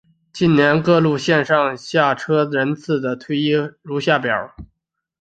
[0.33, 3.51] 近年各路线上下车人次的推移
[3.83, 4.55] 如下表。